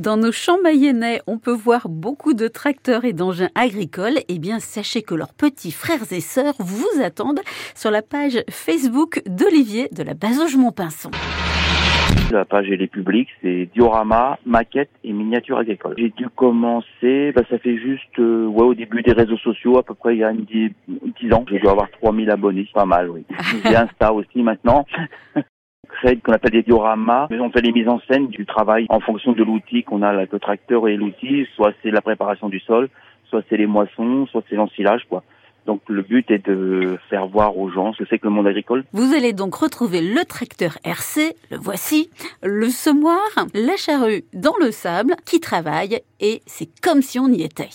Dans 0.00 0.16
nos 0.16 0.32
champs 0.32 0.56
mayennais, 0.62 1.20
on 1.26 1.36
peut 1.36 1.52
voir 1.52 1.90
beaucoup 1.90 2.32
de 2.32 2.48
tracteurs 2.48 3.04
et 3.04 3.12
d'engins 3.12 3.50
agricoles. 3.54 4.20
Eh 4.28 4.38
bien, 4.38 4.58
sachez 4.58 5.02
que 5.02 5.14
leurs 5.14 5.34
petits 5.34 5.72
frères 5.72 6.10
et 6.10 6.20
sœurs 6.20 6.54
vous 6.58 7.02
attendent 7.04 7.40
sur 7.74 7.90
la 7.90 8.00
page 8.00 8.42
Facebook 8.48 9.20
d'Olivier 9.26 9.90
de 9.92 10.02
la 10.02 10.14
Basoge 10.14 10.56
Montpinçon. 10.56 11.10
La 12.32 12.46
page 12.46 12.68
elle 12.70 12.80
est 12.80 12.86
publique, 12.86 13.28
c'est 13.42 13.68
diorama, 13.74 14.38
maquette 14.46 14.88
et 15.04 15.12
miniature 15.12 15.58
agricole. 15.58 15.96
J'ai 15.98 16.08
dû 16.16 16.30
commencer, 16.30 17.32
bah, 17.36 17.42
ça 17.50 17.58
fait 17.58 17.76
juste 17.76 18.18
euh, 18.20 18.46
ouais, 18.46 18.64
au 18.64 18.74
début 18.74 19.02
des 19.02 19.12
réseaux 19.12 19.36
sociaux, 19.36 19.76
à 19.76 19.82
peu 19.82 19.92
près 19.92 20.14
il 20.14 20.20
y 20.20 20.24
a 20.24 20.30
une 20.30 20.44
10, 20.44 20.70
10 21.20 21.32
ans. 21.34 21.44
Je 21.46 21.58
dois 21.58 21.72
avoir 21.72 21.90
3000 22.00 22.30
abonnés, 22.30 22.66
pas 22.72 22.86
mal, 22.86 23.10
oui. 23.10 23.26
J'ai 23.64 23.76
Insta 23.76 24.14
aussi 24.14 24.42
maintenant. 24.42 24.86
qu'on 26.22 26.32
appelle 26.32 26.52
des 26.52 26.62
dioramas. 26.62 27.28
On 27.30 27.50
fait 27.50 27.60
les 27.60 27.72
mises 27.72 27.88
en 27.88 28.00
scène 28.10 28.28
du 28.28 28.46
travail 28.46 28.86
en 28.88 29.00
fonction 29.00 29.32
de 29.32 29.42
l'outil 29.42 29.82
qu'on 29.84 30.02
a, 30.02 30.12
le 30.12 30.26
tracteur 30.38 30.88
et 30.88 30.96
l'outil. 30.96 31.46
Soit 31.54 31.72
c'est 31.82 31.90
la 31.90 32.00
préparation 32.00 32.48
du 32.48 32.60
sol, 32.60 32.88
soit 33.28 33.42
c'est 33.48 33.56
les 33.56 33.66
moissons, 33.66 34.26
soit 34.26 34.42
c'est 34.48 34.56
l'ensilage, 34.56 35.02
quoi. 35.08 35.22
Donc 35.66 35.82
le 35.88 36.02
but 36.02 36.30
est 36.30 36.46
de 36.46 36.98
faire 37.08 37.26
voir 37.26 37.56
aux 37.58 37.70
gens 37.70 37.92
ce 37.92 38.02
que 38.02 38.08
c'est 38.08 38.18
que 38.18 38.26
le 38.26 38.32
monde 38.32 38.46
agricole. 38.46 38.84
Vous 38.92 39.14
allez 39.14 39.32
donc 39.32 39.54
retrouver 39.54 40.00
le 40.00 40.24
tracteur 40.24 40.78
RC, 40.84 41.36
le 41.50 41.58
voici, 41.58 42.10
le 42.42 42.68
semoir, 42.70 43.20
la 43.54 43.76
charrue 43.76 44.24
dans 44.32 44.56
le 44.60 44.70
sable 44.70 45.16
qui 45.26 45.38
travaille 45.38 46.00
et 46.20 46.40
c'est 46.46 46.68
comme 46.80 47.02
si 47.02 47.18
on 47.18 47.28
y 47.28 47.42
était. 47.42 47.68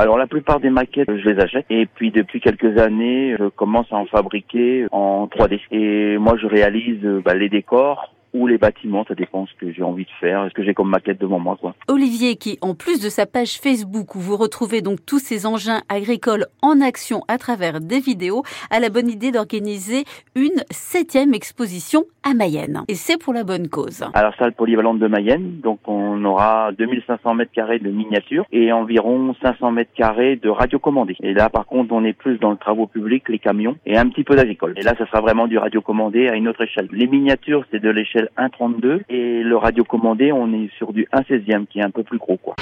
Alors 0.00 0.16
la 0.16 0.26
plupart 0.26 0.60
des 0.60 0.70
maquettes, 0.70 1.14
je 1.14 1.28
les 1.28 1.38
achète 1.38 1.66
et 1.68 1.84
puis 1.84 2.10
depuis 2.10 2.40
quelques 2.40 2.78
années, 2.78 3.36
je 3.38 3.48
commence 3.48 3.92
à 3.92 3.96
en 3.96 4.06
fabriquer 4.06 4.86
en 4.92 5.26
3D. 5.26 5.60
Et 5.72 6.16
moi, 6.16 6.38
je 6.40 6.46
réalise 6.46 7.02
bah, 7.22 7.34
les 7.34 7.50
décors, 7.50 8.14
ou 8.32 8.46
les 8.46 8.58
bâtiments, 8.58 9.04
ça 9.06 9.14
dépend 9.14 9.46
ce 9.46 9.54
que 9.54 9.72
j'ai 9.72 9.82
envie 9.82 10.04
de 10.04 10.10
faire, 10.20 10.46
ce 10.48 10.54
que 10.54 10.62
j'ai 10.62 10.74
comme 10.74 10.90
maquette 10.90 11.20
devant 11.20 11.38
moi. 11.38 11.56
Quoi. 11.60 11.74
Olivier, 11.88 12.36
qui 12.36 12.58
en 12.60 12.74
plus 12.74 13.00
de 13.00 13.08
sa 13.08 13.26
page 13.26 13.58
Facebook 13.60 14.14
où 14.14 14.20
vous 14.20 14.36
retrouvez 14.36 14.82
donc 14.82 15.04
tous 15.04 15.18
ces 15.18 15.46
engins 15.46 15.80
agricoles 15.88 16.46
en 16.62 16.80
action 16.80 17.22
à 17.28 17.38
travers 17.38 17.80
des 17.80 18.00
vidéos, 18.00 18.42
a 18.70 18.80
la 18.80 18.88
bonne 18.88 19.08
idée 19.08 19.32
d'organiser 19.32 20.04
une 20.34 20.62
septième 20.70 21.34
exposition 21.34 22.04
à 22.22 22.34
Mayenne. 22.34 22.82
Et 22.88 22.94
c'est 22.94 23.18
pour 23.18 23.32
la 23.32 23.44
bonne 23.44 23.68
cause. 23.68 24.04
Alors 24.14 24.34
salle 24.38 24.52
polyvalente 24.52 24.98
de 24.98 25.06
Mayenne, 25.06 25.60
donc 25.62 25.80
on 25.86 26.24
aura 26.24 26.72
2500 26.72 27.34
mètres 27.34 27.52
carrés 27.52 27.78
de 27.78 27.90
miniatures 27.90 28.44
et 28.52 28.72
environ 28.72 29.34
500 29.42 29.72
mètres 29.72 29.92
carrés 29.94 30.36
de 30.36 30.48
radiocommandés. 30.48 31.16
Et 31.22 31.32
là 31.32 31.48
par 31.48 31.66
contre 31.66 31.92
on 31.92 32.04
est 32.04 32.12
plus 32.12 32.38
dans 32.38 32.50
le 32.50 32.56
travaux 32.56 32.86
public, 32.86 33.28
les 33.28 33.38
camions 33.38 33.76
et 33.86 33.96
un 33.96 34.08
petit 34.08 34.24
peu 34.24 34.36
d'agricole. 34.36 34.74
Et 34.76 34.82
là 34.82 34.94
ça 34.98 35.06
sera 35.06 35.20
vraiment 35.20 35.46
du 35.46 35.58
radiocommandé 35.58 36.28
à 36.28 36.36
une 36.36 36.48
autre 36.48 36.62
échelle. 36.62 36.88
Les 36.92 37.06
miniatures 37.06 37.64
c'est 37.70 37.80
de 37.80 37.90
l'échelle 37.90 38.19
1,32 38.36 39.02
et 39.08 39.42
le 39.42 39.56
radiocommandé, 39.56 40.32
on 40.32 40.52
est 40.52 40.70
sur 40.76 40.92
du 40.92 41.06
1 41.12 41.20
16e 41.22 41.66
qui 41.66 41.78
est 41.78 41.84
un 41.84 41.90
peu 41.90 42.02
plus 42.02 42.18
gros 42.18 42.36
quoi. 42.36 42.56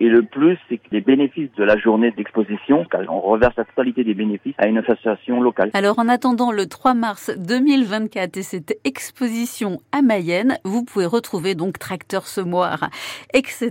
Et 0.00 0.08
le 0.08 0.22
plus, 0.22 0.58
c'est 0.68 0.78
que 0.78 0.88
les 0.90 1.00
bénéfices 1.00 1.50
de 1.56 1.62
la 1.62 1.78
journée 1.78 2.10
d'exposition, 2.10 2.84
on 3.08 3.20
reverse 3.20 3.54
la 3.56 3.64
totalité 3.64 4.02
des 4.02 4.14
bénéfices 4.14 4.54
à 4.58 4.66
une 4.66 4.78
association 4.78 5.40
locale. 5.40 5.70
Alors 5.72 5.98
en 5.98 6.08
attendant 6.08 6.50
le 6.50 6.66
3 6.66 6.94
mars 6.94 7.30
2024 7.38 8.36
et 8.36 8.42
cette 8.42 8.78
exposition 8.84 9.80
à 9.92 10.02
Mayenne, 10.02 10.58
vous 10.64 10.84
pouvez 10.84 11.06
retrouver 11.06 11.54
donc 11.54 11.78
Tracteur 11.78 12.26
Semoir, 12.26 12.90
etc., 13.32 13.70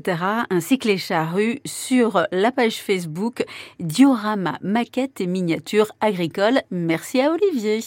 ainsi 0.50 0.80
que 0.80 0.88
les 0.88 0.98
charrues 0.98 1.60
sur 1.66 2.26
la 2.32 2.52
page 2.52 2.78
Facebook 2.78 3.44
Diorama 3.80 4.58
Maquette 4.62 5.20
et 5.20 5.28
Miniatures 5.28 5.92
Agricoles. 6.00 6.62
Merci 6.72 7.22
à 7.22 7.32
Olivier. 7.32 7.82